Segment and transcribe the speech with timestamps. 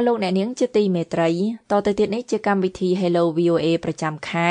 [0.00, 1.30] អស់លោកអ្នកនាងជាទីមេត្រី
[1.70, 4.50] តទៅទៀតនេះជាកម្មវិធី Hello VOA ប្រចាំខែ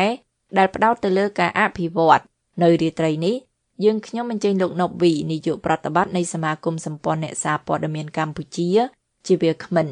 [0.57, 2.23] ដែលផ្ដោតទៅលើការអភិវឌ្ឍ
[2.61, 3.35] នៅរាត្រីនេះ
[3.83, 8.69] យើងខ្ញុំអញ្ជើញលោកណប់វីនាយកប្រតិបត្តិនៃសមាគមសម្ព័ន្ធអ្នកសារព័ត៌មានកម្ពុជា
[9.27, 9.87] ជាវាគ្មិន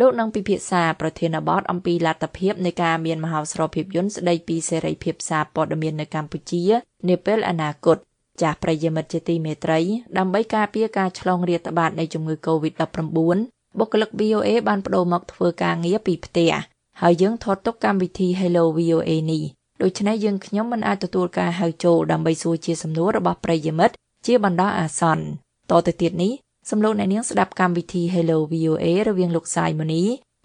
[0.00, 6.62] លោកនឹងពិភាក្សាប្រធានបទអំពីលទ្ធភាពនៃការមានមហោស្រពភាពយន្តស្ដីពីសេរីភាពសារព័ត៌មាននៅកម្ពុជា
[7.08, 7.98] នាពេលអនាគត
[8.42, 9.80] ចាស់ប្រិយមិត្តជាទីមេត្រី
[10.18, 16.52] ដើម្បីការពារការឆ្លងរាតត្បាតនៃជំងឺ Covid-19 បុគ្គលិក VOA បានបដូរមកធ្វើការងារពីផ្ទះ
[17.00, 19.42] ហើយយើងថតទុកកម្មវិធី Hello VOA នេះ
[19.82, 23.94] ដូច្នេះយើងខ្ញុំមិនអាចទទួលការហៅចូលដើម្បីសួរជាសំណួររបស់ប្រិយមិត្ត
[24.26, 25.24] ជាបណ្ដោះអាសន្ន
[25.70, 26.32] តទៅទៀតនេះ
[26.70, 30.02] សំលោកអ្នកនាងស្ដាប់កម្មវិធី Hello VOA រវាងលោកសាយមូនី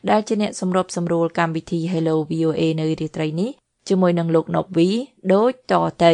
[0.09, 3.49] ដែលជាអ្នកសម្របសម្រួលកម្មវិធី Hello VOA នៅរាត្រីនេះ
[3.89, 4.89] ជាមួយនឹងលោកណូវី
[5.33, 6.13] ដូចតទៅ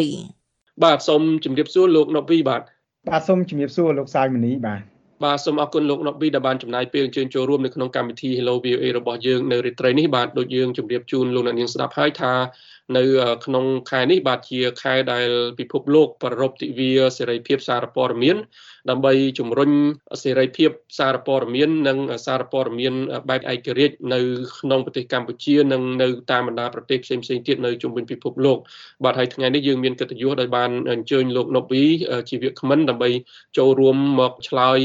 [0.84, 2.62] បាទសូមជម្រាបសួរលោកណូវីបាទ
[3.10, 12.34] បាទសូមជម្រាបសួរលោកសាយមូនីបាទ បាទសូមអរគុណលោកណូប៊ីដែលបានចំណាយពេលអញ្ជើញចូលរួមនៅក្នុងកម្មវិធី Hello VOA របស់យើងនៅរាត្រីនេះបាទដូចយើងជម្រាបជូនលោកអ្នកនាងស្ដាប់ហើយថា
[12.98, 13.04] នៅ
[13.46, 18.38] ក្នុងខែនេះបាទជាខែដែលពិភពលោកប្រារព្ធទិវាសេរីភាពសារព័ត៌មាន
[18.90, 19.72] ដើម្បីជំរុញ
[20.24, 22.94] សេរីភាពសារព័ត៌មាន និងសារព័ត៌មាន
[23.30, 24.20] បែបឯករាជ្យនៅ
[24.60, 28.58] ក្នុងប្រទេសកម្ពុជានិងនៅតាមបណ្ដាប្រទេសផ្សេងៗទៀតនៅជុំវិញពិភពលោក
[29.04, 31.84] បាទហើយថ្ងៃនេះយើងមានកិត្តិយសដែលបានអញ្ជើញលោកណូវី
[32.30, 33.10] ជាវាគ្មិនដើម្បី
[33.58, 34.80] ចូលរួមមកឆ្លើយ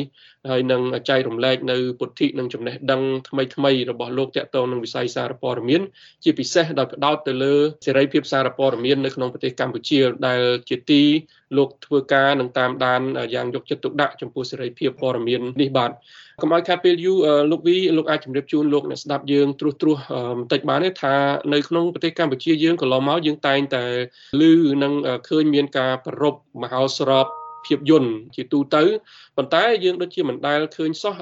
[0.48, 5.82] ហើយនឹងចែករំលែកនៅពុទ្ធិនិងចំណេះដឹងថ្មីថ្មីរបស់លោកតាក់ទងនឹងវិស័យសារព័ត៌មាន
[6.24, 7.54] ជាពិសេសដោយផ្ដោតទៅលើ
[7.86, 11.02] សេរីភាពសារព័ត៌មាននៅក្នុងប្រទេសកម្ពុជាដែលជាទី
[11.56, 13.00] លោកធ្វើការនឹងតាមដាន
[13.34, 15.90] យ៉ាងយកចិត្តទុកដាក់ចំពោះសេរីភាពព័ត៌មាននេះបាទ
[16.42, 17.18] កុំឲ្យខាតពេលយូរ
[17.50, 19.98] លោកវីលោកអាចជម្រាបជូនលោកអ្នកស្ដាប់យើងត្រួសត្រាស
[20.38, 21.14] បន្តិចបានទេថា
[21.52, 23.84] នៅក្នុងប្រទេសកម្ពុជាយើងកន្លងមកយើងតែងតែ
[24.40, 24.42] ឮ
[24.82, 24.92] នឹង
[25.28, 27.26] ឃើញមានការប្ររពមហោស្រព
[27.68, 28.82] ភាពយន្តជាទូទៅ
[29.36, 31.14] ប៉ុន្តែយើងដូចជាមិនដែលឃើញសោះ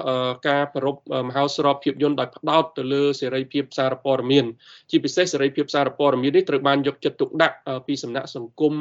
[0.47, 4.45] ការប្ររពមហោស្រពភាពយន្តដោយផ្ដោតទៅលើសេរីភាពសារព័ត៌មាន
[4.89, 7.55] ជាពិសេសសេរីភាពសារព័ត៌មាននេះត្រូវបានយកចិត្តទុកដាក់
[7.87, 8.73] ពីសំណាក់សង្គម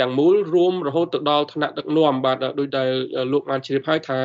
[0.00, 2.90] ទាំងមូលរួមរហូតទៅដល់ថ្នាក់ដឹកនាំបាទដោយដែល
[3.32, 4.18] លោកបានជ្រាបហើយថា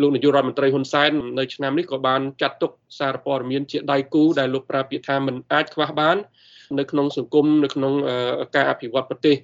[0.00, 6.18] លោកនាយករដ្ឋមន្ត្រីហ៊ុនសែននៅឆ្នាំនេះក៏បានចាត់ទុកសារព័ត៌មានជាដៃគូដែលលោកប្រើពាក្យថាមិនអាចខ្វះបាន
[6.78, 7.92] នៅក្នុងសង្គមនៅក្នុង
[8.56, 9.36] ការអភិវឌ្ឍប្រទេស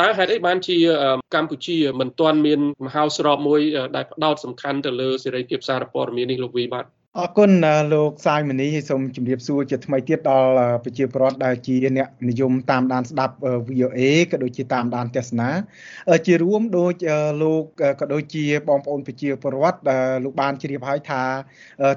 [0.00, 0.76] តើហេតុអីបានជា
[1.34, 3.60] កម្ពុជាមិនទាន់មានមហោស្រពមួយ
[3.96, 6.84] ដែលផ្ដោតសំខាន់ទៅលើសេរីភាពសារព័ត៌មាននេះលោកវីបាទ
[7.18, 7.50] អរគុណ
[7.92, 10.52] លោកសាយមនីសូមជម្រាបសួរជាថ្មីទៀតដល់
[10.84, 13.34] ប្រជាពលរដ្ឋដែលជាអ្នកនិយមតាមដានស្ដាប់
[13.68, 14.00] VOA
[14.30, 15.48] ក៏ដូចជាតាមដានទស្សនា
[16.26, 16.92] ជារួមដូច
[17.42, 17.62] លោក
[18.00, 19.78] ក៏ដូចជាបងប្អូនប្រជាពលរដ្ឋ
[20.24, 21.22] លោកបានជ្រាបហើយថា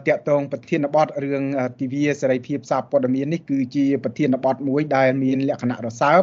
[0.08, 1.44] តកតងប្រធានបទរឿង
[1.80, 6.22] ទិវាសេរីភាពសារព័ត៌មាននេះគឺជាប្រធានបទមួយដែលមានលក្ខណៈរសើប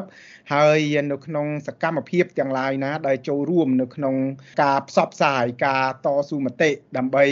[0.54, 0.78] ហើយ
[1.10, 4.14] នៅក្នុងសកម្មភាពទាំងឡាយណា ដែលចូលរួមនៅក្នុង
[4.62, 7.24] ការផ្សព្វផ្សាយការតស៊ូមតិដើម្បី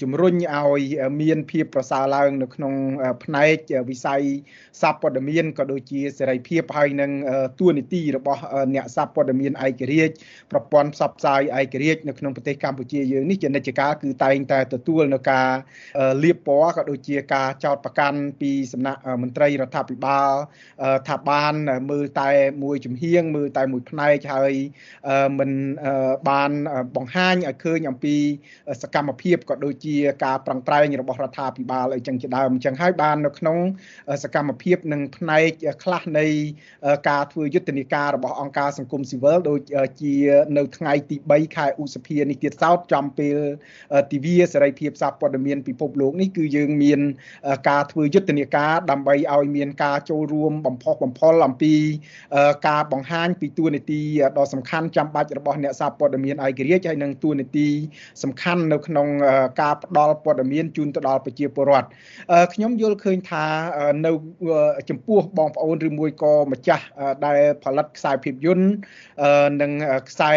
[0.00, 0.71] ជំរុញឲ្យ
[1.20, 2.74] មានភាពប្រសើរឡើងនៅក្នុង
[3.24, 3.56] ផ្នែក
[3.90, 4.22] វិស័យ
[4.82, 7.10] សាព័ត៌មានក៏ដូចជាសេរីភាពហើយនឹង
[7.58, 8.42] ទួនាទីរបស់
[8.74, 10.14] អ្នកសាព័ត៌មានឯករាជ្យ
[10.52, 15.48] ប្រព័ន្ធផ្សព្វផ្សាយឯករាជ្យនៅក្នុងប្រទេសកម្ពុជាយើងនេះជានិច្ចកាលគឺតែងតែទទួលនៅការ
[16.22, 20.32] លៀបពណ៌ក៏ដូចជាការចោតប្រកាន់ពីសំណាក់មន្ត្រីរដ្ឋាភិបាល
[21.08, 21.54] ថាបាន
[21.90, 22.30] មើលតែ
[22.62, 24.52] មួយជំហៀងមើលតែមួយផ្នែកហើយ
[25.38, 25.50] មិន
[26.28, 26.50] បាន
[26.96, 28.16] បង្ហាញឲ្យឃើញអំពី
[28.82, 33.56] សកម្មភាពក៏ដូចជាការប្រឹងប្រែងរបស់រដ្ឋាភិបាលអីចឹងជាដើមអញ្ចឹងហើយបាននៅក្នុង
[34.22, 35.50] សកម្មភាពនឹងផ្នែក
[35.82, 36.26] ខ្លះនៃ
[37.08, 39.60] ការធ្វើយុទ្ធនាការរបស់អង្គការសង្គមស៊ីវិលដូច
[40.02, 40.14] ជា
[40.56, 43.36] នៅថ្ងៃទី3ខែឧសភានេះទៀតសោតចំពេល
[44.12, 47.00] ទិវាសេរីភាពសារព័ត៌មានពិភពលោកនេះគឺយើងមាន
[47.68, 51.74] ការធ្វើយុទ្ធនាការដើម្បីឲ្យមានការចូលរួមបំផុសបំផុលអំពី
[52.68, 54.00] ការបង្ហាញពីទួនាទី
[54.38, 57.68] ដ៏សំខាន់ចាំបាច់របស់អ្នកសារព័ត៌មានឯករាជ្យហើយនិងទួនាទី
[58.22, 59.08] សំខាន់នៅក្នុង
[59.60, 61.88] ការផ្ដល់ព័ត៌មានជូនទៅដល់ប្រជាពលរដ្ឋ
[62.54, 63.44] ខ្ញុំយល់ឃើញថា
[64.06, 64.12] នៅ
[64.90, 66.84] ចំពោះបងប្អូនឬមួយក៏ម្ចាស់
[67.26, 68.66] ដែលផលិតខ្សែភាពយន្ត
[69.62, 69.72] និង
[70.08, 70.32] ខ្សែ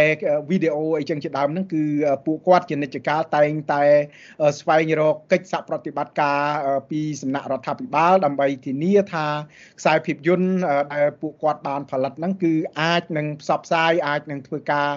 [0.49, 1.83] វីដេអូអីចឹងជាដើមហ្នឹងគឺ
[2.25, 3.83] ពួកគាត់ជានិច្ចកាលតែងតែ
[4.59, 6.39] ស្វែងរកកិច្ចសហប្រតិបត្តិការ
[6.89, 9.25] ពីសំណាក់រដ្ឋាភិបាលដើម្បីធានាថា
[9.79, 10.49] ខ្សែភាពយន្ត
[10.93, 14.89] ដែលពួកគាត់បានផលិតហ្នឹងគឺអាចនឹងផ្សព្វផ្សាយអាចនឹងធ្វើការ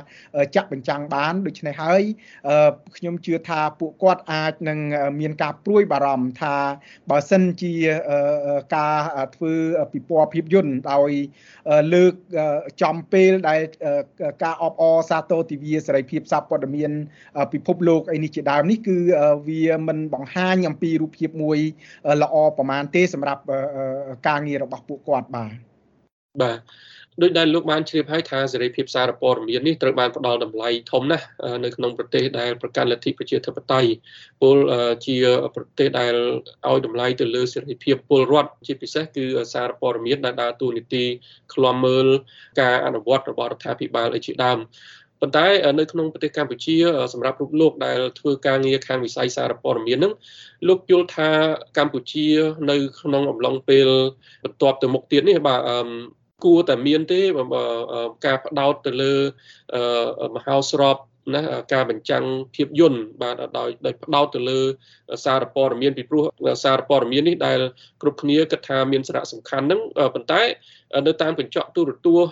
[0.54, 2.02] ចាក់បញ្ចាំងបានដូច្នេះហើយ
[2.96, 4.78] ខ្ញុំជឿថាពួកគាត់អាចនឹង
[5.20, 6.54] មានការព្រួយបារម្ភថា
[7.10, 7.74] បើសិនជា
[8.76, 8.98] ការ
[9.34, 9.52] ធ្វើ
[9.92, 11.10] ពិព័រណ៍ភាពយន្តដោយ
[11.94, 12.12] លើក
[12.82, 13.60] ចំពេលដែល
[14.44, 16.90] ការអបអរសាទរទិវាសេរីភាពសារព័ត៌មាន
[17.52, 18.96] ពិភពលោកអីនេះជាដើមនេះគឺ
[19.48, 21.58] វាមិនបង្ហាញអំពីរូបភាពមួយ
[22.22, 23.42] ល្អប្រមាណទេសម្រាប់
[24.28, 25.52] ការងាររបស់ពួកគាត់បាទ
[26.42, 26.58] បាទ
[27.22, 31.26] ដោយដែលលោកបានជ្រាបហើយថាសេរីភាពសារព័ត៌មាននេះត្រូវបានផ្ដល់តម្លៃធំណាស់
[31.64, 33.90] នៅក្នុងប្រទេសដែលប្រកាន់លទ្ធិប្រជាធិបតេយ្យ
[34.42, 34.56] ពល
[35.06, 35.16] ជា
[35.56, 36.14] ប្រទេសដែល
[36.68, 39.24] ឲ្យតម្លៃទៅលើសេរីភាពពលរដ្ឋជាពិសេសគឺ
[39.54, 41.04] សារព័ត៌មានដែលដើរតួនាទី
[41.54, 42.06] ឃ្លាំមើល
[42.60, 44.58] ការអនុវត្តរបស់រដ្ឋាភិបាលឯជាដើម
[45.20, 45.46] ប៉ុន្តែ
[45.78, 46.76] នៅក្នុងប្រទេសកម្ពុជា
[47.12, 50.12] សម្រាប់រូបលោកដែលធ្វើការងារខាងវិស័យសារព័ត៌មានហ្នឹង
[50.68, 51.30] លោកយល់ថា
[51.78, 52.26] កម្ពុជា
[52.70, 53.88] នៅក្នុងអំឡុងពេល
[54.44, 55.60] បន្ទាប់ទៅមុខទៀតនេះបាទ
[56.44, 57.20] គួរតែមានទេ
[58.26, 59.14] ការផ្ដោតទៅលើ
[60.36, 60.96] មហោស្រព
[61.34, 61.42] ណា
[61.72, 64.60] ការបញ្ចាំងភាពយន្តបាទដោយដោយផ្ដោតទៅលើ
[65.24, 66.24] សារព័ត៌មានពីព្រោះ
[66.64, 67.60] សារព័ត៌មាននេះដែល
[68.02, 69.80] គ្រប់គ្នាគិតថាមានសារៈសំខាន់ហ្នឹង
[70.14, 70.42] ប៉ុន្តែ
[71.06, 72.30] នៅតាមកញ្ចក់ទូរទស្សន៍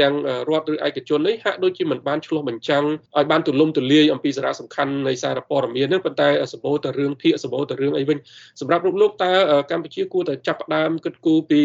[0.00, 0.14] ទាំង
[0.48, 2.84] រដ្ឋឬឯកជននេះហាក់ដូចជាមិនបានឆ្លោះបញ្ចាំង
[3.16, 8.18] ឲ្យបានទូលំទូលាយអំពីសារៈសំខាន់នៃសារព័ត៌មានហ្នឹងប៉ុន្តែសម្បូរតែរឿងភាគសម្បូរតែរឿងអីវិញ
[8.60, 9.32] សម្រាប់លោកលោកតើ
[9.70, 11.60] កម្ពុជាគួរតែចាប់ផ្ដើមគិតគូរពី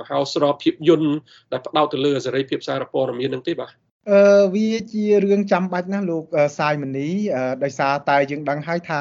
[0.00, 1.10] មហោស្រពភាពយន្ត
[1.52, 6.24] ដែលផ្ដោតទៅលើសេរីភាពសារព័ត៌មានហ្នឹងទេបាទ អឺវាជារឿងចាំបាច់ណាស់លោក
[6.58, 7.08] សាយមនី
[7.64, 9.00] ដោយសារតែយើងដឹងហើយថា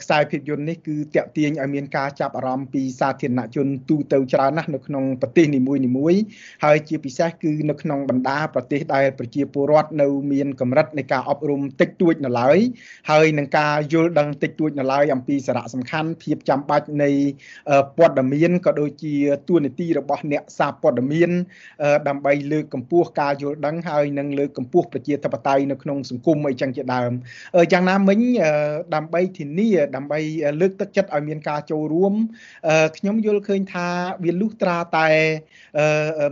[0.00, 6.20] ខ្សែភាពយន្តនេះគឺតាក់ទាញឲ្យមានការចាប់អារម្មណ៍ពីសាធារណជនទូទៅច្រើនណាស់នៅក្នុងប្រទេសនីមួយៗ
[6.64, 12.58] ហើយជាពិសេសគឺនៅក្នុងបណ្ដាប្រទេសដែលប្រជាពលរដ្ឋនៅមានកម្រិតនៃការអប់រំតិចតួចនៅឡើយ
[13.10, 17.10] ហើយនឹងការយល់ដឹងតិចតួចនៅឡើយអំពីសារៈសំខាន់ភាពចាំបាច់នៃ
[17.96, 19.14] ព័ត៌មានក៏ដូចជា
[19.48, 21.30] ទួនាទីរបស់អ្នកសារព័ត៌មាន
[22.08, 27.12] ដើម្បីលើកកម្ពស់ការយល់ដឹងហើយនឹងលើកកម្ពស់ប្រជាធិបតេយ្យនៅក្នុងសង្គមអីចឹងជាដើម
[27.72, 28.20] យ៉ាងណាមិញ
[28.94, 30.18] ដើម្បីធានាដើម្បី
[30.60, 32.14] លើកទឹកចិត្តឲ្យមានការចូលរួម
[32.96, 33.88] ខ្ញុំយល់ឃើញថា
[34.24, 35.08] វាលុះត្រាតែ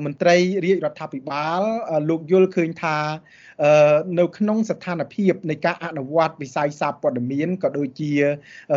[0.05, 1.61] មន្ត្រីរាជរដ្ឋាភិបាល
[2.09, 2.97] លោកយល់ឃើញថា
[4.19, 8.13] នៅក្នុងស្ថានភាពនៃការអនុវត្តវិស័យសារព័ត៌មានក៏ដូចជា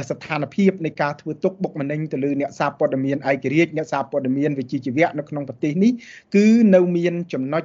[0.09, 5.91] ស្ថានភាពនៃការធ្វើទុកបុកម្នេញទៅលើអ្នកសារព័ត៌មានឯករាជ្យអ្នកសារព័ត៌មានវិជ្ជាជីវៈនៅក្នុងប្រទេសនេះ
[6.35, 6.45] គឺ
[6.75, 7.63] នៅមានចំណុច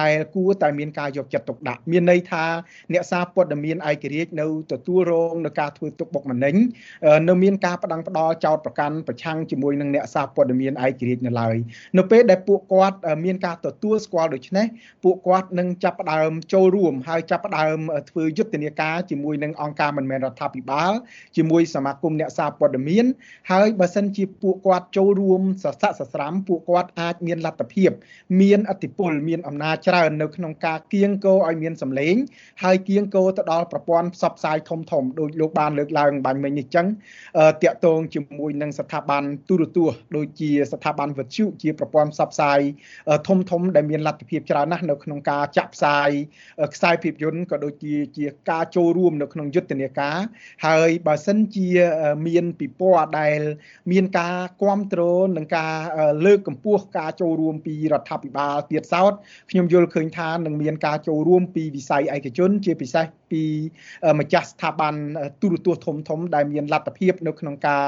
[0.00, 2.44] ដែលគួរតែមានការយកចិត្តទុកដាក់មានន័យថា
[2.92, 6.54] អ្នកសារព័ត៌មានឯករាជ្យនៅទទួលរងនឹងការធ្វើទុកបុកម្នេញ
[7.28, 11.56] នៅមានការផ្ដង់ផ្ដល់ចោតប្រកាន់ប្រឆាំងជាមួយនឹងអ្នកសារព័ត៌មានឯករាជ្យនៅឡើយ
[11.98, 14.66] នៅពេលដែលពួកគាត់មានការទទួលស្គាល់ដូច្នេះ
[15.04, 17.78] ពួកគាត់នឹងចាប់ផ្ដើមចូលចូលរួមហើយចាប់ផ្ដើម
[18.10, 20.92] ធ្វើយុទ្ធនាការជាមួយនឹងអង្គការមិនមែនរដ្ឋាភិបាល
[21.36, 23.04] ជាមួយសមាគមអ្នកសារព័ត៌មាន
[23.50, 27.90] ហើយបើសិនជាពួកគាត់ចូលរួមសស័កសស្រាំពួកគាត់អាចមានលទ្ធភាព
[28.40, 32.14] មានអធិបុលមានអំណាចច្រើននៅក្នុងការគៀងគោឲ្យមានសម្លេង
[32.62, 36.86] ហើយគៀងគោទៅដល់ប្រព័ន្ធផ្សព្វផ្សាយធំធំដូចលោកបានលើកឡើងបាញ់មិញនេះចឹង
[37.62, 42.60] តាក់ទងជាមួយនឹងស្ថាប័នទូរទស្សន៍ដូចជាស្ថាប័នវិទ្យុជាប្រព័ន្ធផ្សព្វផ្សាយ
[43.28, 46.10] ធំធំដែលមានលទ្ធភាពច្រើនណាស់នៅក្នុងការចាក់ផ្សាយ
[46.74, 50.18] ខ្សែភាពយន្តក៏ដូចជាជាការចូលរួមនៅក្នុងយុទ្ធនាការ
[50.66, 51.68] ហើយបើសិនជា
[52.26, 53.40] មានពិព័រណ៍ដែល
[53.92, 55.74] មានការគ្រប់គ្រងនិងការ
[56.26, 59.12] លើកកម្ពស់ការចូលរួមពីរដ្ឋាភិបាលទៀតសោត
[59.50, 63.44] ខ្ញុំយល់ឃើញថានឹងមានការចូលរួមពីវិស័យឯកជន ជាពិសេសពី
[64.20, 64.94] ម្ចាស់ស្ថាប័ន
[65.40, 67.84] ទូរទស្សន៍ធំធំដែលមានលទ្ធភាពនៅក្នុងការ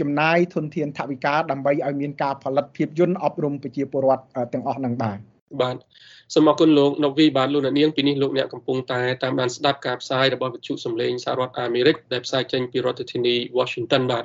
[0.00, 5.18] ចំណាយធនធានថវិកាដើម្បីឲ្យមានការផលិតភាពយន្តអប់រំប្រជាពលរដ្ឋទាំងអស់នឹងបាន
[5.60, 5.76] បាទ
[6.34, 14.24] សូមអរគុណលោកនៅវីបាទលោកអ្នកនាងពីនេះលោកអ្នកកំពុងតែតាមដានស្ដាប់ការផ្សាយរបស់វិទ្យុសំឡេងសហរដ្ឋអាមេរិកដែលផ្សាយចេញពីរដ្ឋធានី Washington បាទ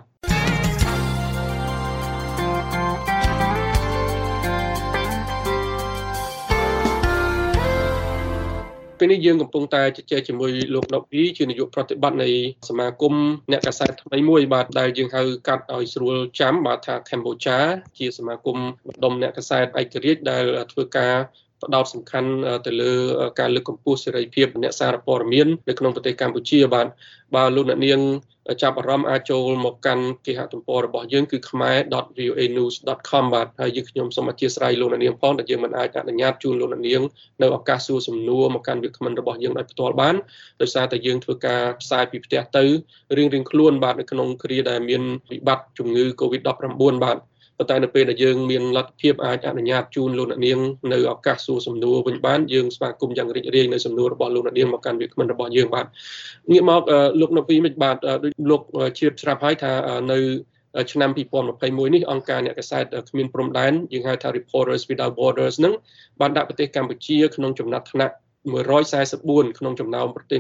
[9.00, 12.30] ពេលនេះយើងកំពុងតែជជែកជាមួយលោកដុកវីជានាយកប្រតិបត្តិនៃ
[12.70, 13.14] សមាគម
[13.52, 17.58] អ្នកកាសែតថ្មីមួយបាទដែលយើងហៅកាត់ឲ្យស្រួលចាំបាទថាកម្ពុជា
[17.98, 21.16] ជាសមាគមបណ្ដុំអ្នកកាសែតឯករាជ្យដែលធ្វើការ
[21.66, 22.32] ផ្ដោតសំខាន់
[22.68, 22.94] ទៅលើ
[23.40, 26.88] ការលើកកម្ពស់សេរីភាពអ្នកសារព័ត៌មាននៅក្នុងប្រទេសកម្ពុជាបាទ
[27.36, 28.00] បើលោកអ្នកនាង
[28.62, 37.02] ចាប់អារម្មណ៍អាចចូលមកកាន់គេហទំព័ររបស់យើងគឺ khmer.voanews.com បាទហើយយើងខ្ញុំសូមអធិស្ឋានលោកអ្នកនាងផងដែលយើងមិនអាចអនុញ្ញាតជូនលោកអ្នកនាង
[37.42, 40.16] នៅឱកាសសួរសំណួរមកកាន់វាគ្មិនរបស់យើងដោយផ្ទាល់បាន
[40.62, 42.64] ដោយសារតែយើងធ្វើការផ្សាយពីផ្ទះទៅ
[43.18, 47.18] រៀងៗខ្លួនបាទនៅក្នុងគ្រាដែលមានវិបត្តិជំងឺ Covid-19 បាទ
[47.58, 50.60] ប៉ុន្តែនៅពេលដែលយើងមានលទ្ធភាពអាចអនុញ្ញាតជូនលោកអ្នកនាង
[50.94, 55.86] នៅឱកាសសួរសំណួរវិញបានយើងស្វាគមន៍យ៉ាងរីករាយនៅសំណួររបស់លោកអ្នកនាងមកកាន់វាគ្មិនរបស់យើងបាទ
[56.52, 56.82] ងាកមក
[57.22, 58.62] លោកនៅពីមិនបាទដូចលោក
[58.98, 59.72] ជ្រាបស្រាប់ហើយថា
[60.12, 60.20] នៅ
[60.92, 65.74] ឆ្នាំ2021នេះអង្គការអ្នកកសែតគ្មានព្រំដែនយើងហៅថា Reporters Without Borders នឹង
[66.22, 68.16] បានដាក់ប្រទេសកម្ពុជាក្នុងចំណាត់ថ្នាក់
[68.46, 70.40] 144ក្នុងចំណោមប្រទេស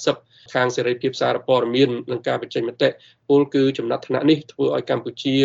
[0.00, 2.88] 180ខាងសេរីភាពសារព័ត៌មាននិងការបញ្ចេញមតិ
[3.28, 5.36] ពលគឺចំណាត់ថ្នាក់នេះធ្វើឲ្យកម្ពុជា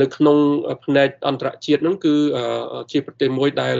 [0.00, 0.38] នៅក្នុង
[0.84, 2.14] ផ្នែកអន្តរជាតិហ្នឹងគឺ
[2.92, 3.76] ជាប្រទេសមួយដែល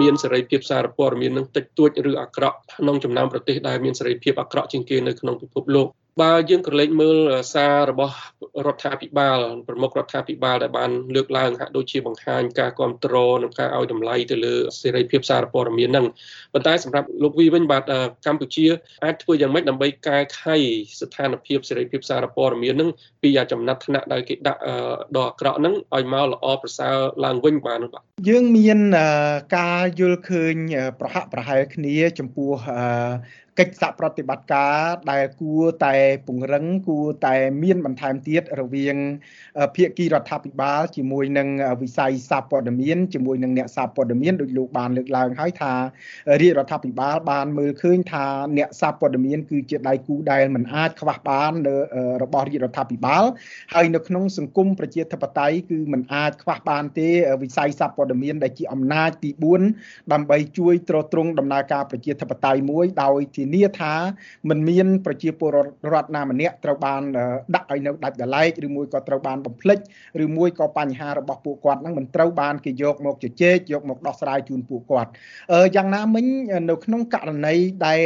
[0.00, 5.88] មានសេរីភាពសារព័ត៌មាននឹងតិចតួចឬអាក្រក់ក្នុងចំណោមប្រទេសដែលមានសេរីភាពអាក្រក់ជាងគេនៅក្នុងពិភពលោក
[6.22, 7.16] បើយើងក្រឡេកមើល
[7.54, 8.16] សាររបស់
[8.66, 16.06] រដ្ឋាភិបាលប្រមុខរដ្ឋាភិបាលដែលបានលើកឡើងហាក់ដូចជាបង្ហាញការគ្រប់គ្រងនិងការឲ្យតម្លៃទៅលើសេរីភាពសារព័ត៌មានហ្នឹង
[16.52, 17.82] ប៉ុន្តែសម្រាប់លោកវីវិញបាទ
[18.26, 18.66] កម្ពុជា
[19.04, 20.56] អាចធ្វើយ៉ាងម៉េចដើម្បីកែខៃ
[21.00, 22.90] ស្ថានភាពសេរីភាពសារព័ត៌មានហ្នឹង
[23.22, 24.60] ពីចំណាត់ថ្នាក់ដែលគេដាក់
[25.16, 28.78] ដ៏អាក្រក់ហ្នឹងឲ្យមកល្អប្រសើរឡើងវិញបាទបាទយើងមាន
[29.56, 30.56] ការយល់ឃើញ
[31.00, 32.52] ប្រហាក់ប្រហែលគ្នាចំពោះ
[33.58, 34.80] កិច្ចសហប្រតិបត្តិការ
[35.10, 35.94] ដែលគួរតែ
[36.26, 38.96] ពង្រឹងគួរតែមានបន្ថែមទៀតរវាង
[39.76, 41.48] ភាគីរដ្ឋាភិបាល ជាមួយនឹង
[41.82, 45.72] វិស័យសារព័ត៌មានជាមួយនឹងអ្នកសារព័ត៌មានដូចលោកបានលើកឡើងហើយថា
[46.42, 48.26] រាជរដ្ឋាភិបាលបានមើលឃើញថា
[48.58, 51.74] អ្នកសារព័ត៌មានគឺជាដៃគូដែលមិនអាចខ្វះបាននៅ
[52.22, 53.24] របស់រាជរដ្ឋាភិបាល
[53.74, 57.08] ហើយនៅក្នុងសង្គមប្រជាធិបតេយ្យគឺមិនអាចខ្វះបានទេ
[57.42, 59.30] វិស័យសារព័ត៌មានដែលជាអំណាចទី
[59.70, 63.94] 4ដើម្បីជួយទ្រទ្រង់ដំណើរការប្រជាធិបតេយ្យមួយដោយធានាថា
[64.48, 65.50] មិនមានប្រជាពល
[65.92, 67.02] រដ្ឋណាម្នាក់ត្រូវបាន
[67.54, 69.78] ដាក់ឲ្យនៅដាច់ដライឬមួយក៏ត្រូវបានបំភ្លេច
[70.24, 75.10] ឬមួយក៏បញ្ហារបស់ពួកគាត់ហ្នឹងមិនត្រូវបានគេយកមកជជែកយកមកដោះស្រាយជូនពួកគាត់
[75.76, 76.24] យ៉ាងណាមិញ
[76.70, 77.54] នៅក្នុងករណី
[77.86, 78.00] ដែល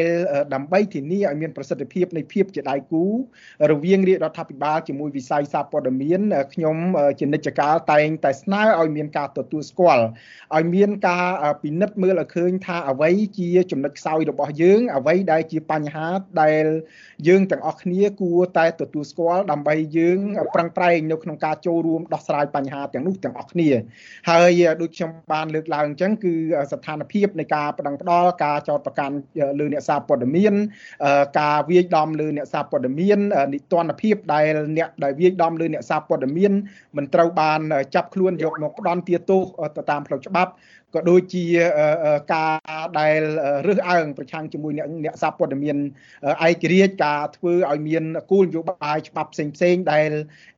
[0.55, 3.05] ដើម្បីធានាឲ្យមានប្រសិទ្ធភាពនៃភាពជាដៃគូ
[3.71, 6.21] រវាងរាជរដ្ឋាភិបាលជាមួយវិស័យសារព័ត៌មាន
[6.53, 6.77] ខ្ញុំ
[7.19, 10.05] ជានិច្ចកាលតែងតែស្នើឲ្យមានការទទួលស្គាល់
[10.57, 11.27] ឲ្យមានការ
[11.63, 16.07] ពិនិត្យមើលឲ្យឃើញថាអ្វីជាចំណុចខ្សោយរបស់យើងអ្វីដែលជាបញ្ហា
[16.43, 16.65] ដែល
[17.29, 20.19] យើងទាំងអស់គ្នាគួរតែទទួលស្គាល់ដើម្បីយើង
[20.55, 23.69] ប្រឹងប្រែងនៅក្នុងការចូលរួមដោះស្រាយបញ្ហាទាំងនោះទាំងអស់គ្នា
[24.31, 26.35] ហើយដូចខ្ញុំបានលើកឡើងអញ្ចឹងគឺ
[26.73, 29.15] ស្ថានភាពនៃការប្តឹងផ្ដាល់ការចោទប្រកាន់
[29.61, 30.55] លើអ្នកសារព័ត៌មាន
[31.41, 33.19] ការវាយដំលើអ្នកសារព័ត៌មាន
[33.55, 34.45] និទានភាពដែល
[34.79, 36.53] អ្នកដែលវាយដំលើអ្នកសារព័ត៌មាន
[36.97, 37.61] មិនត្រូវបាន
[37.95, 39.43] ចាប់ខ្លួនយកមកផ្ដន់ទាទោស
[39.77, 40.53] ទៅតាមផ្លូវច្បាប់
[40.95, 41.45] ក៏ដូចជា
[42.33, 42.53] ការ
[42.99, 43.21] ដែល
[43.67, 45.77] រើសអើងប្រឆាំងជាមួយអ្នកអ្នកសារព័ត៌មាន
[46.49, 50.11] ឯករាជ្យការធ្វើឲ្យមានគោលនយោបាយច្បាប់ផ្សេងផ្សេងដែល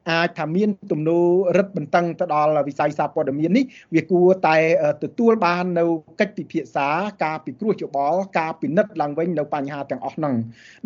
[0.08, 1.24] អាចថាមានទំនោរ
[1.56, 4.56] រឹតបន្តឹងទៅដល់វិស័យសារព័ត៌មាននេះវាគួរតែ
[5.04, 5.84] ទទួលបាននៅ
[6.20, 6.88] កិច្ចពិភាក្សា
[7.24, 10.34] ការពិគ្រោះយោបល់ការពិនិត្យឡើងវិញនៅបញ្ហាទាំងអស់ហ្នឹង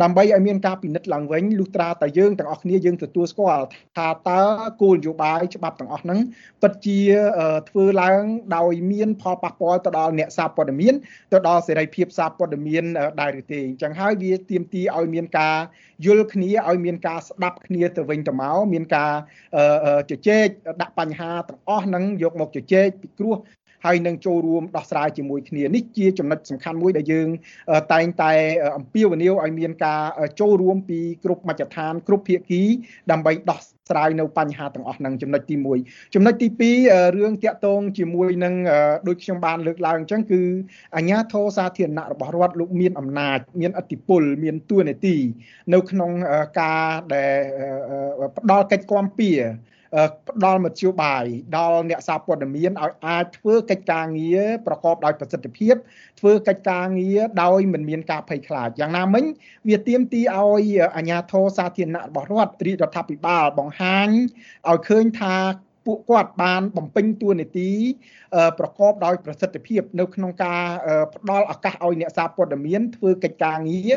[0.02, 3.64] ដើម្បីឲ្យមានការពិនិត្យឡើងវិញលុះត្រាតែយើងទាំងអស់គ្នាយើងទទួលស្គាល់
[3.96, 4.40] ថាតើ
[4.82, 6.18] គោលនយោបាយច្បាប់ទាំងអស់ហ្នឹង
[6.62, 6.98] ពិតជា
[7.68, 8.22] ធ្វើឡើង
[8.56, 10.94] ដោយមានផលប៉ះពាល់ទៅដល់អ្នកសារព័ត៌មាន
[11.32, 12.84] ទៅដល់សេរីភាពសារព័ត៌មាន
[13.20, 15.56] ដែរឬទេអញ្ចឹងហើយវាទាមទារឲ្យមានការ
[16.04, 19.12] យល់គ្នាឲ្យមានការស្ដាប់គ្នាទៅវិញទៅមកមានការ
[20.10, 20.46] ជជែក
[20.82, 23.36] ដាក់បញ្ហាទាំងអស់ហ្នឹងយកមកជជែកពិគ្រោះ
[23.84, 27.28] ហើយនឹងចូលរួមដោះស្រាយជាមួយគ្នានេះជាចំណុចសំខាន់មួយដែលយើង
[27.92, 28.32] តែងតែ
[28.76, 30.02] អំពាវនាវឲ្យមានការ
[30.40, 32.62] ចូលរួមពីគ្រប់មជ្ឈដ្ឋានគ្រប់ភាគី
[33.10, 33.60] ដើម្បីដោះ
[33.90, 36.48] ស្រាយនៅបញ្ហាទាំងអស់ហ្នឹងចំណុចទី1ចំណុចទី
[36.78, 38.54] 2រឿងតាក់ទងជាមួយនឹង
[39.08, 40.40] ដូចខ្ញុំបានលើកឡើងអញ្ចឹងគឺ
[40.96, 45.16] អាជ្ញាធរសាធារណៈរបស់រដ្ឋលោកមានអំណាច មានអធិបុលមានទួនាទី
[45.74, 46.10] នៅក្នុង
[46.60, 47.36] ការដែល
[48.36, 49.30] ផ្ដល់កិច្ចគាំពៀ
[50.28, 51.24] ផ្ដល់មធ្យោបាយ
[51.56, 55.74] ដល់អ្នកសារព័ត៌មានឲ្យអាចធ្វើកិច្ចការងារប្រកបដោយប្រសិទ្ធភាព
[56.20, 59.24] ធ្វើកិច្ចការងារដោយមិនមានការភ័យខ្លាចយ៉ាងណាមិញ
[59.68, 64.08] វាទាមទារឲ្យអាជ្ញាធរសាធារណៈរបស់រដ្ឋរាជរដ្ឋាភិបាលបង្ហាញ
[64.68, 65.36] ឲ្យឃើញថា
[65.86, 67.70] ពួកគាត់បានបំពេញតួនាទី
[68.58, 70.62] ប្រកបដោយប្រសិទ្ធភាព នៅក្នុងការ
[71.14, 73.92] ផ្ដល់ឱកាសឲ្យអ្នកសារព័ត៌មានធ្វើកិច្ចការងារ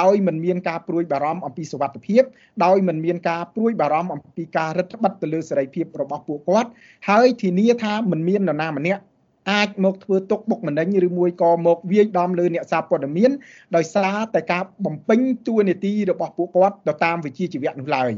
[0.00, 2.22] ដោយមិនមានការព្រួយបារម្ភអំពីសុវត្ថិភាព
[2.64, 6.68] ដោយមិនមានការព្រួយបារម្ភអំពីការរឹតបន្តឹងទៅលើសេរីភាពរបស់ពួកគាត់
[7.08, 9.02] ហើយធានាថាមិនមាននរណាម្នាក់
[9.50, 13.30] អាចមកធ្វើទុកបុកម្នេញឬមួយក៏មកវាយដំលើអ្នកសារព័ត៌មាន
[13.76, 18.12] ដោយសារតែការបំពេញតួនាទីរបស់ពួកគាត់ទៅតាមវិជាជីវៈនោះឡើយ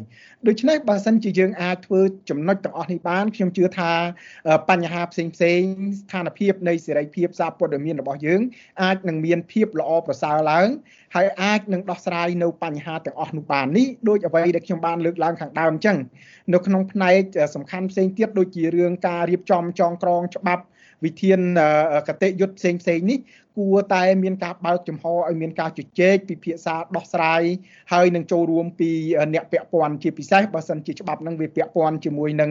[0.46, 2.00] ដូច្នេះបើសិនជាយើងអាចធ្វើ
[2.30, 3.92] ចំណុចទាំងអស់នេះបានខ្ញុំជឿថា
[4.70, 5.60] បញ្ហាផ្សេងផ្សេង
[6.00, 8.40] ស្ថានភាពនៃសេរីភាពសារព័ត៌មានរបស់យើង
[8.82, 10.68] អាចនឹងមានភាពល្អប្រសើរឡើង
[11.14, 15.98] ហើយអាចនឹងដោះស្រាយនៅបញ្ហាទាំងអស់នោះបាននេះដូចអ្វីដែលខ្ញុំបានលើកឡើងខាងដើមអញ្ចឹង
[16.54, 17.22] នៅក្នុងផ្នែក
[17.54, 20.64] សំខាន់ផ្សេងទៀតដូចជារឿងការរៀបចំចងក្រងច្បាប់
[21.04, 21.38] វិធាន
[22.08, 23.18] កតិយុត្តផ្សេងផ្សេងនេះ
[23.58, 27.42] គួរតែមានការបើកចំហឲ្យមានការជជែកពិភាក្សាដោះស្រាយ
[27.92, 28.90] ហើយនឹងចូលរួមពី
[29.34, 32.50] អ្នកពាក់ព័ន្ធជាពិសេសបើសិនជាច្បាប់នឹងវាពាក់ព័ន្ធជាមួយនឹង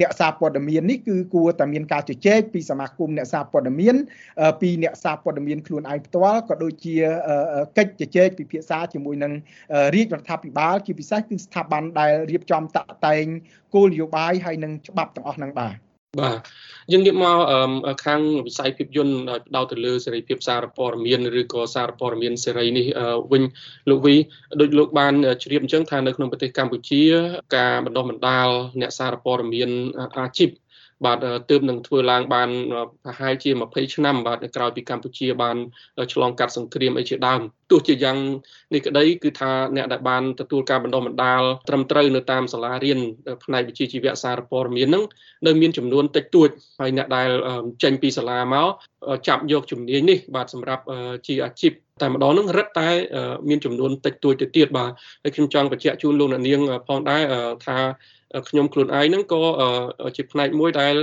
[0.00, 3.96] អ្នកសារព័ត៌មាននេះគឺគួរតែមានការជជែកពីសមាគមអ្នកសារព័ត៌មាន
[4.60, 6.96] ពីអ្នកសារព័ត៌មានខ្លួនឯងផ្ទាល់ក៏ដូចជា
[7.78, 9.32] កិច្ចជជែកពិភាក្សាជាមួយនឹង
[9.94, 13.24] រាជរដ្ឋាភិបាលជាពិសេសគឺស្ថាប័នដែលរៀបចំតាក់តែង
[13.74, 15.83] គោលនយោបាយហើយនឹងច្បាប់ទាំងអស់ហ្នឹងបាទ
[16.20, 16.38] បាទ
[16.92, 17.36] យើងងាកមក
[18.04, 19.14] ខាងវិស័យភាពយន្ត
[19.46, 22.86] ផ្ដោតទៅលើសេរីភាពសារព័ត៌មានឬក៏សារព័ត៌មានសេរីនេះ
[23.32, 23.42] វិញ
[23.90, 24.14] លោកវី
[24.60, 27.02] ដូចលោកបានជ្រាបអញ្ចឹងថានៅក្នុងប្រទេសកម្ពុជា
[27.56, 28.48] ការបណ្ដុះបណ្ដាល
[28.80, 29.70] អ្នកសារព័ត៌មាន
[30.18, 30.48] អាជីព
[31.04, 31.18] បាទ
[31.50, 32.50] ទើបនឹងធ្វើឡើងបាន
[33.04, 35.56] ប្រហែលជា20ឆ្នាំបាទក្រោយពីកម្ពុជាបាន
[36.12, 38.18] ឆ្លងកាត់សង្គ្រាមអីជាដើមទោះជាយ៉ាង
[38.74, 42.98] នេះក្តីគឺថាអ្នកដែលបានទទួលការបណ្ដុះបណ្ដាលត្រឹមត្រូវនៅតាមសាលារៀន
[43.44, 45.04] ផ្នែកវិជ្ជាជីវៈសារព័ត៌មានហ្នឹង
[45.46, 46.48] នៅមានចំនួនតិចតួច
[46.80, 47.28] ហើយអ្នកដែល
[47.82, 48.68] ចេញពីសាលាមក
[49.28, 50.82] ចាប់យកជំនាញនេះបាទសម្រាប់
[51.26, 51.72] ជាអាជីព
[52.02, 52.88] តែម្ដងហ្នឹងរឹតតែ
[53.48, 54.90] មានចំនួនតិចតួចទៅទៀតបាទ
[55.22, 57.22] ហើយខ្ញុំចង់បញ្ជាក់ជូនលោកអ្នកនាងផងដែរ
[57.66, 57.76] ថា
[58.48, 59.42] ខ្ញុំខ្លួនឯងហ្នឹងក៏
[60.16, 60.94] ជាផ្នែកមួយដែល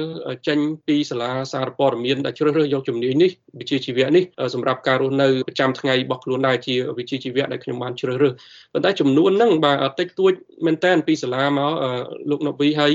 [0.48, 4.24] ចេញពីសាលាសារព័ត៌មានដែលជ្រើសរើសយកជំនាញនេះវិជ្ជាជីវៈនេះ
[4.54, 8.34] សម្រាប់ការរស់នៅប្រចាំថ្ងៃរបស់ខ្លួនដែរជាវិជ្ជាជីវៈដែលខ្ញុំបានជ្រើសរើស
[8.74, 10.34] ប៉ុន្តែចំនួនហ្នឹងបាទតិចតួច
[10.66, 11.72] មែនតើពីសាលាមក
[12.30, 12.94] លោកណូវីហើយ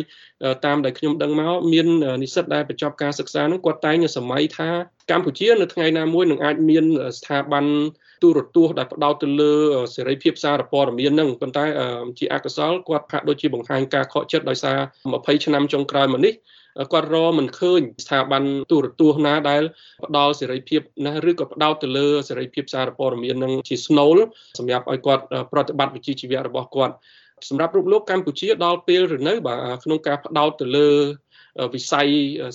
[0.65, 1.87] តាមដែលខ្ញុំដឹងមកមាន
[2.23, 4.69] និស្សិតដែលបញ្ចប់ការសិក្សាហ្នឹងគាត់តែងសម័យថា
[5.11, 6.85] កម្ពុជានៅថ្ងៃណាមួយនឹងអាចមាន
[7.19, 7.65] ស្ថាប័ន
[8.23, 9.53] ទូរទស្សន៍ដែលផ្ដោតទៅលើ
[9.95, 11.65] សេរីភាពសារព័ត៌មានហ្នឹងប៉ុន្តែ
[12.19, 14.79] ជាអកុសលគាត់ហាក់ដូចជាបង្ហាញការខកចិត្តដោយសារ
[15.13, 16.35] 20ឆ្នាំចុងក្រោយមកនេះ
[16.93, 19.63] គាត់រមិនឃើញស្ថាប័នទូរទស្សន៍ណាដែល
[20.05, 24.17] ផ្ដល់សេរីភាពណាឬក៏ផ្ដោតទៅលើសេរីភាពសារព័ត៌មាននឹងជាស្នូល
[24.59, 26.95] សម្រាប់ឲ្យគាត់ប្រតិបត្តិវិជ្ជាជីវៈរបស់គាត់
[27.49, 30.89] សម្រាប់រូបលោកកម្ពុជាដល់ពេលឬនៅបាទក្នុងការផ្ដោតទៅលើ
[31.75, 32.09] វិស័យ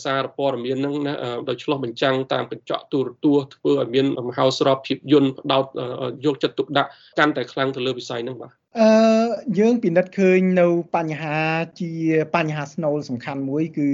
[0.05, 1.13] សារព័ត៌មានហ្នឹងណា
[1.49, 5.65] ដោយឆ្លោះបញ្ចាំងតាមកញ្ចក់ទូរទស្សន៍ធ្វើឲ្យមានមហោស្រពភាពយន្តផ្ដោត
[6.25, 8.87] យកចិត្តទុកដាក់កាន់តែខ្លាំងទៅលើវិស័យហ្នឹងបាទ អឺ
[9.59, 11.37] យើងពិនិត្យឃើញនៅបញ្ហា
[11.81, 11.91] ជា
[12.35, 13.89] បញ្ហាស្នូលសំខាន់មួយ គឺ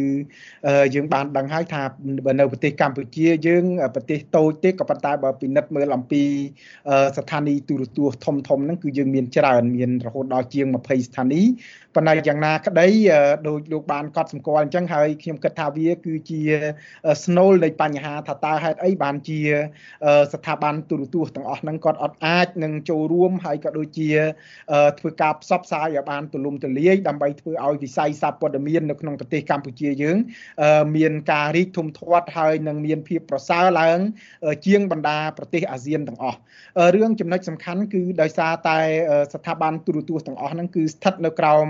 [0.96, 1.84] យើងបានដឹងហើយថា
[2.40, 3.64] នៅប្រទេសកម្ពុជាយើង
[3.96, 6.24] ប្រទេសតូចទេក៏ប៉ុន្តែបើពិនិត្យមើលអំពី
[7.18, 11.52] ស្ថានីយ៍ទូរទស្សន៍ធំធំហ្នឹងគឺយើងមានច្រើនមានរហូតដល់ជាង20ស្ថានីយ៍
[11.96, 12.88] ប៉ុន្តែយ៉ាងណាក្តី
[13.48, 16.42] ដោយលោកបានកត់សម្គាល់អញ្ចឹងហើយខ្ញុំគិតថាវាគឺជា
[17.26, 19.40] ស្នូលនៃបញ្ហាថាតើហេតុអីបានជា
[20.34, 24.10] ស្ថាប័នទូរទស្សន៍ទាំងអស់ហ្នឹងគាត់អត់អាចនឹងចូលរួមហើយក៏ដូចជា
[25.00, 30.18] ធ្វើការផ្សព្វផ្សាយឲ្យបានទូលំទូលាយដើម្បីធ្វើឲ្យវិស័យសារព័ត៌មាននៅក្នុងប្រទេសកម្ពុជាយើង
[30.98, 34.00] មានការរីកធំធាត់ហើយនឹងមានភាពប្រសើរឡើង
[34.66, 36.40] ជាងបណ្ដាប្រទេសអាស៊ានទាំងអស់
[36.96, 38.80] រឿងចំណុចសំខាន់គឺដោយសារតែ
[39.34, 41.68] ស្ថាប័នទូរទស្សន៍ទាំងអស់ហ្នឹងគឺស្ថិតនៅក្រោម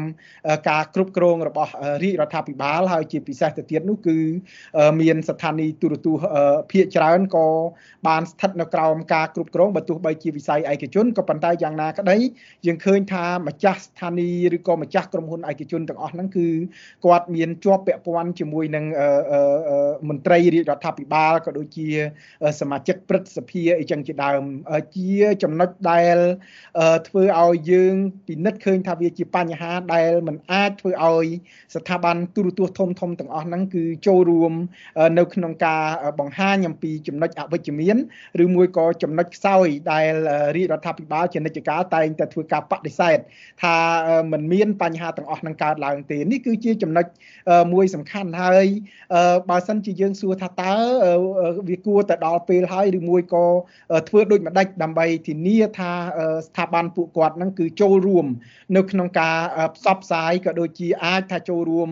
[0.69, 1.71] ការគ្រប់គ្រងរបស់
[2.03, 4.17] រាជរដ្ឋាភិបាលហើយជាពិសេសទៅទៀតនោះគឺ
[5.01, 6.25] មានស្ថានីយ៍ទូរទស្សន៍
[6.71, 7.47] ភាគច្រើនក៏
[8.07, 12.17] បានស្ថិតនៅក្រោមការគ្រប់គ្រងបើទោះបីជាវិស័យឯកជនក៏ប៉ុន្តែយ៉ាងណាក្តី
[12.65, 16.47] យើងឃើញថាម្ចាស់ស្ថានីយ៍ឬក៏ម្ចាស់ក្រុមហ៊ុនឯកជនទាំងអស់ហ្នឹងគឺ
[17.05, 18.85] គាត់មានជាប់ពាក់ព័ន្ធជាមួយនឹង
[20.09, 21.87] មន្ត្រីរាជរដ្ឋាភិបាលក៏ដូចជា
[22.59, 24.43] សមាជិកព្រឹទ្ធសភាអីចឹងជាដើម
[24.97, 25.11] ជា
[25.43, 26.17] ចំណុចដែល
[27.07, 27.93] ធ្វើឲ្យយើង
[28.27, 31.27] ពិនិត្យឃើញថាវាជាបញ្ហាដែលមិនអាចធ្វើឲ្យ
[31.75, 34.53] ស្ថាប័នទូរទស្សន៍ធំធំទាំងអស់ហ្នឹងគឺចូលរួម
[35.17, 35.83] នៅក្នុងការ
[36.19, 37.97] បង្ហាញអំពីចំណុចអវិជ្ជមាន
[38.43, 40.13] ឬមួយក៏ចំណុចខ្សោយដែល
[40.55, 43.17] រាជរដ្ឋាភិបាលជានិច្ចកាលតែងតែធ្វើការបដិសេធ
[43.61, 43.75] ថា
[44.31, 47.05] มันមានបញ្ហាទាំងអស់នឹងកើតឡើងទេនេះគឺជាចំណុច
[47.73, 48.65] មួយសំខាន់ហើយ
[49.49, 50.73] បើសិនជាយើងសួរថាតើ
[51.69, 53.45] វាគួរទៅដល់ពេលហើយឬមួយក៏
[54.07, 55.91] ធ្វើដូចម្ដេចដើម្បីធានាថា
[56.47, 58.25] ស្ថាប័នពួកគាត់នឹងគឺចូលរួម
[58.75, 59.37] នៅក្នុងការ
[59.75, 61.89] ផ្សព្វផ្សាយក៏ដូចជាអាចថាចូលរួម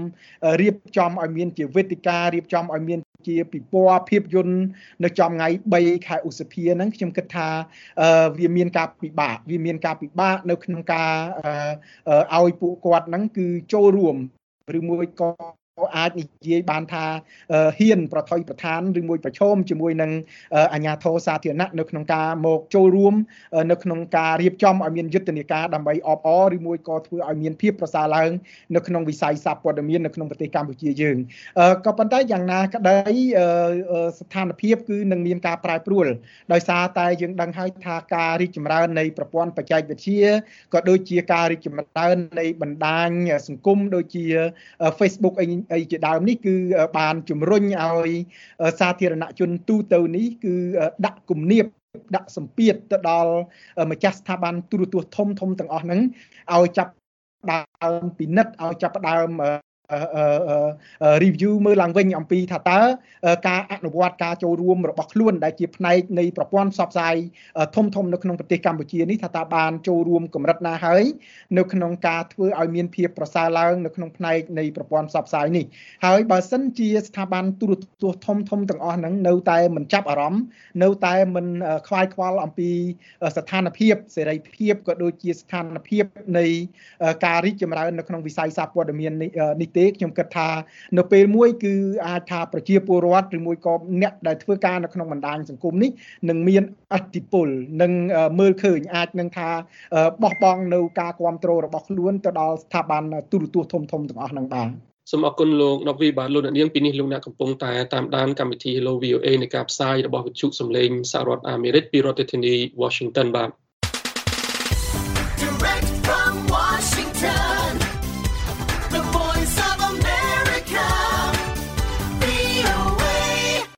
[0.61, 4.57] រៀបចំឲ្យមានជាវេទិការៀបចំឲ្យមាន ជាពិព័រណ៍ភាពយន្ត
[5.03, 7.49] នៅចំថ្ងៃ3ខែឧសភាហ្នឹងខ្ញុំគិតថា
[8.39, 11.13] វាមានការពិបាកវាមានការពិបាកនៅក្នុងការ
[12.37, 14.15] ឲ្យពួកគាត់ហ្នឹងគឺចូលរួម
[14.77, 15.31] ឬមួយក៏
[15.95, 17.05] អាចនិយាយបានថា
[17.77, 20.11] ហ៊ានប្រថុយប្រឋានឬមួយប្រឈមជាមួយនឹង
[20.73, 23.15] អាជ្ញាធរសាធារណៈនៅក្នុងការមកចូលរួម
[23.71, 28.29] នៅក្នុងការរៀបចំឲ្យមានយុទ្ធនាការដើម្បីអបអរឬមួយក៏ធ្វើឲ្យមានភាពប្រសើរឡើង
[28.75, 31.17] នៅក្នុងវិស័យសារព័ត៌មាននៅក្នុងប្រទេសកម្ពុជាយើង
[31.85, 32.97] ក៏ប៉ុន្តែយ៉ាងណាក្តី
[34.19, 36.07] ស្ថានភាពគឺនឹងមានការប្រែប្រួល
[36.53, 40.25] ដោយសារតែយើងដឹងហើយថាការរីកចម្រើននៃប្រព័ន្ធបច្ចេកវិទ្យា
[40.73, 43.09] ក៏ដូចជាការរីកចម្រើននៃបណ្ដាញ
[43.47, 44.25] សង្គមដូចជា
[44.99, 46.55] Facebook អីអីជាដើមនេះគឺ
[46.97, 48.11] បានជំរុញឲ្យ
[48.79, 50.55] សាធារណជនទូទៅនេះគឺ
[51.05, 51.65] ដាក់គំនាប
[52.15, 53.33] ដាក់សម្ពាធទៅដល់
[53.91, 55.99] ម្ចាស់ស្ថាប័នទូរទស្សន៍ធំធំទាំងអស់ហ្នឹង
[56.53, 56.91] ឲ្យចាប់
[57.51, 59.29] ដើមពិនិត្យឲ្យចាប់ដើម
[61.23, 62.79] review មើលឡើងវិញអំពីថាតើ
[63.47, 67.15] ការអនុវត្តការចូលរួមរបស់ខ្លួនដែលជាផ្នែកនៃប្រព័ន្ធផ្សព្វផ្សាយ
[67.75, 71.03] ធំធំនៅក្នុងប្រទេសកម្ពុជានេះថាតើបានចូលរួមកម្រិតណាហើយ
[71.57, 75.65] នៅក្នុងការធ្វើឲ្យមានភាពប្រសើរឡើងនៅក្នុងផ្នែកនៃប្រព័ន្ធផ្សព្វផ្សាយនេះ
[76.05, 80.43] ហើយបើសិនជាស្ថាប័នទូរទស្សន៍ធំធំទាំងអស់ហ្នឹងនៅតែមិនចាប់អារម្មណ៍
[80.83, 81.45] នៅតែមិន
[81.87, 82.71] ខ្វាយខ្វល់អំពី
[83.37, 86.05] ស្ថានភាពសេរីភាពក៏ដូចជាស្ថានភាព
[86.37, 86.45] នៃ
[87.25, 89.11] ការរីកចម្រើននៅក្នុងវិស័យសារព័ត៌មាន
[89.61, 90.49] នេះទេខ្ញុំគិតថា
[90.97, 91.73] នៅពេលមួយគឺ
[92.07, 95.91] អាចថាប្រជាពលរដ្ឋឬមួយក៏អ្នកដែលធ្វើការនៅក្នុងបណ្ដាញសង្គមនេះ
[96.29, 97.47] នឹងមានអធិពល
[97.81, 97.91] នឹង
[98.39, 99.49] មើលឃើញអាចនឹងថា
[100.23, 104.69] បោះបង់នៅការគ្រប់គ្រងរបស់ខ្លួនទៅដល់ស្ថាប័នទូរទស្សន៍ធំធំទាំងអស់ហ្នឹងបាទ
[105.11, 113.49] សូមអរគុណលោកណូវីបាទលោកអ្នកនាងពីនេះលោកអ្នកកំពុងតែតាមដានកម្មវិធី Hello VOA នៃការផ្សាយរបស់វិទ្យុសំឡេងសហរដ្ឋអាមេរិកពីរដ្ឋធានី Washington បាទ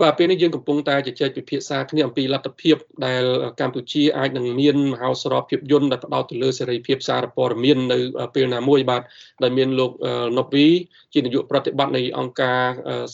[0.04, 3.24] បាទពេលនេះយើងកំពុងតែជជែកពិភាក្សាគ្នាអំពីលទ្ធភាពដែល
[3.60, 8.00] កម្ពុជាអាចនឹងមានមហោស្រពភាពយន្តដែលផ្ដោតទៅលើសេរីភាពសារព័ត៌មាននៅ
[8.36, 9.02] ពេលណាមួយបាទ
[9.44, 9.92] ដែលមានលោក
[10.38, 10.68] ណូវី
[11.14, 12.62] ជានាយកប្រតិបត្តិនៃអង្គការ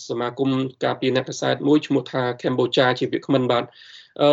[0.07, 0.49] សមាគម
[0.83, 3.65] ការពារអ្នកកសែតមួយឈ្មោះថា Cambodia ជាវាគ្មិនបាទ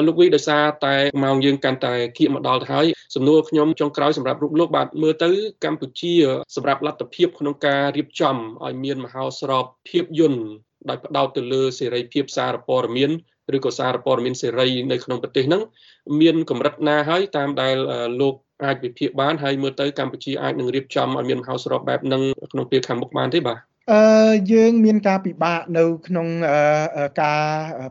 [0.06, 5.30] លោកវីដោយសារតែម៉ោងយើងកាន់តែគៀកមកដល់ទៅហើយសំណួរខ្ញុំចុងក្រោយសម្រាប់រូបលោកបាទមើលទៅ
[5.64, 6.14] កម្ពុជា
[6.56, 10.42] សម្រាប់លទ្ធភាពក្នុងការរៀបចំឲ្យមានមហោស្រពភាពយន្ត
[10.88, 13.10] ដោយផ្ដោតទៅលើសេរីភាពសារព័ត៌មាន
[13.56, 15.62] ឬក៏សារព័ត៌មានសេរីនៅក្នុងប្រទេសហ្នឹង
[16.20, 17.76] មានកម្រិតណាហើយតាមដែល
[18.20, 23.58] លោកអាចវិភាគបានហើយមើលទៅកម្ពុជាអាចនឹងរៀបចំឲ្យមានមហោស្រពបែបហ្នឹងក្នុងពេលខាងមុខបានទេបាទ
[23.92, 24.02] អឺ
[24.52, 26.28] យើងមានការពិបាកនៅក្នុង
[27.22, 27.44] ការ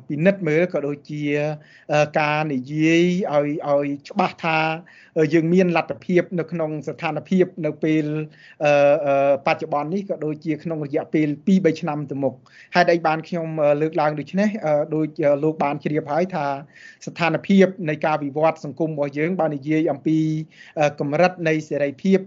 [0.08, 1.24] ពិនិត្យមើលក៏ដូចជា
[2.20, 4.60] ការនិយាយឲ្យឲ្យច្បាស់ថា
[5.34, 8.06] យើងមានលទ្ធភាពនៅក្នុងស្ថានភាពនៅពេល
[9.48, 12.34] បច្ចុប្បន្ននេះក៏ដូចជាក្នុងរយៈពេល2 3ឆ្នាំទៅមុខ
[12.76, 13.48] ហេតុអីបានខ្ញុំ
[13.82, 14.50] លើកឡើងដូចនេះ
[14.96, 15.08] ដូច
[15.44, 16.46] លោកបានជ្រាបហើយថា
[17.06, 20.18] ស្ថានភាពនៃការវិវត្តសង្គមរបស់យើងបាននិយាយអំពី
[21.00, 22.20] កម្រិតនៃសេរីភាព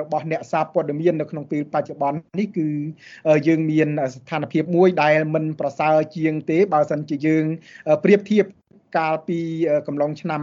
[0.00, 2.68] របស់អ្នកសារព័ត៌មាននៅក្នុងពេលបច្ចុប្បន្ននេះគឺ
[3.46, 7.44] យើងមានស្ថានភាពមួយដែលមិនប្រសើរជាងទេបើសិនជាយើង
[8.04, 8.44] ប្រៀបធៀប
[8.96, 9.38] កាលពី
[9.86, 10.40] កំឡុងឆ្នាំ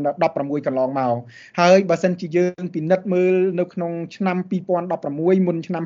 [0.00, 1.16] 2016កន្លងមក
[1.60, 4.36] ហើយបើសិនជាយើងពិនិត្យមើលនៅក្នុងឆ្នាំ
[4.92, 5.84] 2016មុនឆ្នាំ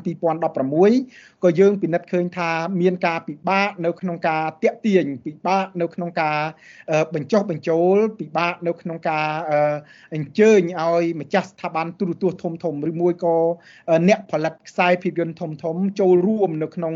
[0.75, 2.49] 2016ក៏យើងពិនិត្យឃើញថា
[2.81, 6.37] មានការពិបាកនៅក្នុងការតាក់ទាញពិបាកនៅក្នុងការ
[7.15, 9.27] បញ្ចុះបញ្ចូលពិបាកនៅក្នុងការ
[10.13, 13.35] អញ្ជើញឲ្យម្ចាស់ស្ថាប័នទូរទស្សន៍ធំធំឬមួយក៏
[14.07, 16.93] អ្នកផលិតខ្សែភាពយន្តធំធំចូលរួមនៅក្នុង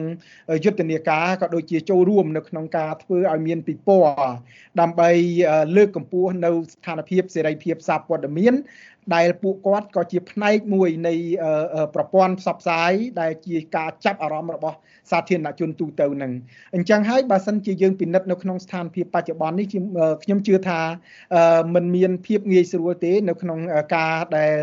[0.64, 4.36] យុទ្ធនាការក៏ដូចជាចូលរួមនៅក្នុងការធ្វើឲ្យមានពិព័រណ៍
[4.80, 5.14] ដើម្បីដើម្បី
[5.76, 8.56] លើកកម្ពស់នៅស្ថានភាពសេរីភាពសារព័ត៌មាន
[9.16, 11.14] ដែលពួកគាត់ក៏ជាផ្នែកមួយនៃ
[11.96, 14.78] ប្រព័ន្ធផ្សព្វផ្សាយដែលជាការចាប់អារម្មណ៍របស់
[15.12, 16.32] សាធារណជនទូទៅនឹង
[16.76, 19.68] អញ្ចឹងហើយបើសិនជាយើងពិនិត្យនៅក្នុងស្ថានភាពបច្ចុប្បន្ននេះ
[20.24, 20.82] ខ្ញុំជឿថា
[21.76, 23.60] มันមានភាពងាយស្រួលទេនៅក្នុង
[23.96, 24.56] ការដែល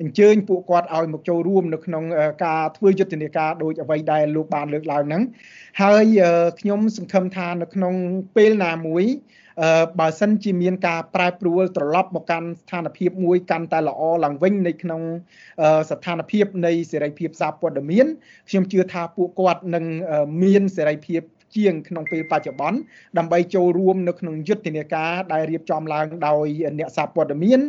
[0.00, 2.04] អញ្ជើញពួកគាត់ឲ្យមកចូលរួមនៅក្នុង
[2.44, 5.22] ការធ្វើយុទ្ធនាការដោយអ្វីដែលលោកបានលើកឡើងហ្នឹង
[5.82, 6.04] ហើយ
[6.60, 7.94] ខ្ញុំសង្ឃឹមថានៅក្នុង
[8.36, 9.06] ពេលណាមួយ
[9.98, 15.02] បើសិនជាមានការប្រែប្រួលត្រឡប់មកកាន់ស្ថានភាពមួយកាន់តែល្អឡើងវិញនៅក្នុង
[15.90, 18.06] ស្ថានភាពនៃសេរីភាពសារព័ត៌មាន
[18.48, 19.84] ខ្ញុំជឿថាពួកគាត់នឹង
[20.42, 21.20] មានសេរីភាព
[21.56, 22.78] ជាងក្នុងពេលបច្ចុប្បន្ន
[23.18, 26.46] ដើម្បីចូលរួមនៅក្នុងយុទ្ធនាការដែលរៀបចំឡើងដោយ
[26.78, 27.60] អ្នកសារព័ត៌មាន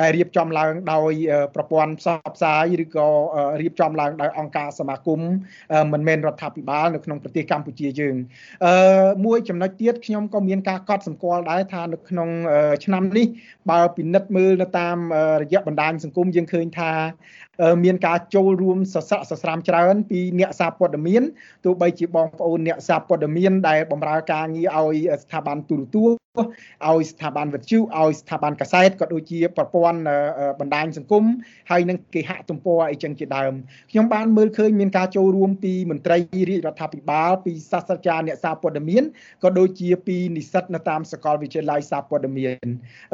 [0.00, 1.12] ដែលរៀបចំឡើងដោយ
[1.54, 3.08] ប្រព័ន្ធផ្សព្វផ្សាយឬក៏
[3.62, 5.20] រៀបចំឡើងដោយអង្គការសមាគម
[5.92, 8.16] មិនមែនរដ្ឋាភិបាលនៅក្នុងប្រទេសកម្ពុជាយើង
[8.66, 8.74] អឺ
[9.24, 12.28] មួយចំណុចទៀតខ្ញុំក៏មានការកត់សម្គាល់ដែរថានៅក្នុង
[12.84, 13.26] ឆ្នាំនេះ
[13.70, 14.96] បើពិនិត្យមើលនៅតាម
[15.42, 16.92] រយៈបណ្ដាញសង្គមយើងឃើញថា
[17.84, 21.22] មានការចូលរួមសស័កសស្រាមច្រើនពីអ្នកសារព័ត៌មាន
[21.64, 23.33] ទោះបីជាបងប្អូនអ្នកសារព័ត៌មាន
[23.68, 26.24] ដែលបម្រើការងារឲ្យស្ថាប័នទូរទស្សន៍
[26.88, 29.98] ឲ្យស្ថាប័នវិទ្យុឲ្យស្ថាប័នកសែតក៏ដូចជាប្រព័ន្ធ
[30.60, 31.24] បណ្ដាញសង្គម
[31.70, 33.52] ហើយនឹងគេហទំព័រអីចឹងជាដើម
[33.90, 36.18] ខ្ញុំបានមើលឃើញមានការចូលរួមពីមន្ត្រី
[36.50, 39.02] រាជរដ្ឋាភិបាលពីសាស្ត្រាចារ្យអ្នកសារព័ត៌មាន
[39.44, 42.66] ក៏ដូចជាពីនិស្សិតនៅតាមសាកលវិទ្យាល័យសារព័ត៌មាន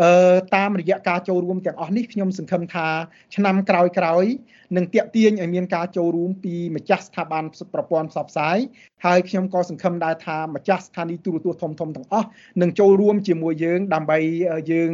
[0.02, 2.88] អឺតាមរយៈការចូលរួមទាំងអស់នេះខ្ញុំសង្ឃឹមថា
[3.34, 3.82] ឆ្នាំក្រោ
[4.22, 8.56] យៗ នឹងទាក់ទាញឲ្យមានការចូលរួមពីម្ចាស់ស្ថាប័នប្រព័ន្ធផ្សព្វផ្សាយ
[9.04, 12.26] ហើយខ្ញុំក៏សង្ឃឹមដែរថាម្ចាស់ស្ថានីយទូរទស្សន៍ធំធំទាំងអស់
[12.62, 14.18] នឹងចូលរួមជាមួយយើងដើម្បី
[14.72, 14.92] យើង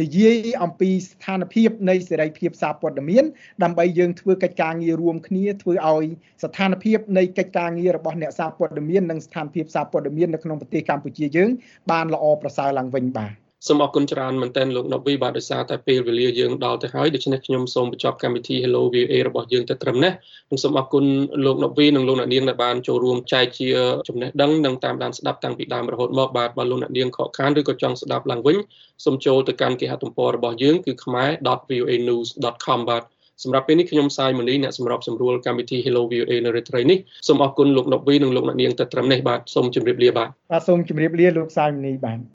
[0.00, 3.24] និយាយអំពីស្ថានភាពនៃសេរីភាពសារព័ត៌មាន
[3.62, 6.06] ដើម្បីយើងធ្វើកិច្ចការងាររួមគ្នាធ្វើឲ្យ
[6.42, 11.50] ស្ថានភាពនៃកិច្ចការងាររបស់អ្នកសារព័ត៌មាននិងស្ថានភាពសារព័ត៌មាននៅក្នុងប្រទេសកម្ពុជាយើង
[11.90, 20.12] បានល្អប្រសើរឡើងវិញបាទ សូមអរគុណច្រើនមែនទែនលោកណូវីបាទដោយសារតែពេលវេលាយើងដល់ទៅហើយដូច្នេះខ្ញុំសូមបញ្ចប់កម្មវិធី Hello VOA របស់យើងទៅត្រឹមនេះ
[20.50, 21.04] និងសូមអរគុណ
[21.44, 23.68] លោកណូវីនិងលោកអ្នកនាងដែលបានចូលរួមចែកជា
[24.08, 28.56] ចំណេះដឹងនិងតាមដានស្ដាប់តាំងពីដើមរហូតមកបាទបើលោកអ្នកនាងខកខានឬក៏ចង់ស្ដាប់ឡើងវិញ
[29.04, 33.02] សូមចូលទៅកាន់គេហទំព័ររបស់យើងគឺ khmer.voanews.com បាទ
[33.42, 36.98] សម្រាប់ពេលនេះខ្ញុំសាយមនីអ្នកសម្របសម្រួលកម្មវិធី Hello VOA នៅរាត្រីនេះ
[37.28, 42.18] សូមអរគុណលោកណូវីនិងលោកអ្នកនាងទៅត្រឹមនេះបាទសូមជម្រាបលាបាទបាទសូមជម្រាបលាលោកសាយមនីបាទ